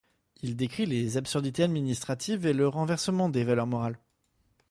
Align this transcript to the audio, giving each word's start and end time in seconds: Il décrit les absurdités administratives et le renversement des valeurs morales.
Il 0.41 0.55
décrit 0.55 0.87
les 0.87 1.17
absurdités 1.17 1.61
administratives 1.61 2.47
et 2.47 2.53
le 2.53 2.67
renversement 2.67 3.29
des 3.29 3.43
valeurs 3.43 3.67
morales. 3.67 3.99